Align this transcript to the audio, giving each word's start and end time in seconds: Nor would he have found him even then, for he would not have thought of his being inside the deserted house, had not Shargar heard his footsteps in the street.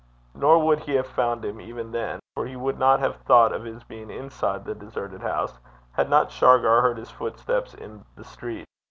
Nor 0.33 0.57
would 0.65 0.79
he 0.79 0.95
have 0.95 1.05
found 1.05 1.45
him 1.45 1.61
even 1.61 1.91
then, 1.91 2.19
for 2.33 2.47
he 2.47 2.55
would 2.55 2.79
not 2.79 2.99
have 3.01 3.17
thought 3.17 3.53
of 3.53 3.65
his 3.65 3.83
being 3.83 4.09
inside 4.09 4.65
the 4.65 4.73
deserted 4.73 5.21
house, 5.21 5.59
had 5.93 6.09
not 6.09 6.31
Shargar 6.31 6.81
heard 6.81 6.97
his 6.97 7.11
footsteps 7.11 7.75
in 7.75 8.03
the 8.15 8.23
street. 8.23 8.65